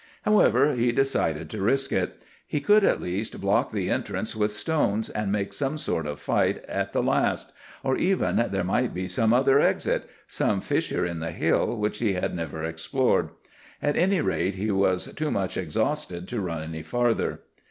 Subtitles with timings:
[0.23, 2.23] "However, he decided to risk it.
[2.47, 6.65] He could, at least, block the entrance with stones, and make some sort of fight
[6.65, 7.51] at the last;
[7.83, 12.33] or even there might be some other exit,—some fissure in the hill which he had
[12.35, 13.29] never explored.
[13.79, 17.41] At any rate, he was too much exhausted to run any farther.